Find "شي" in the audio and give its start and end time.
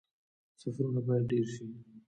1.55-1.65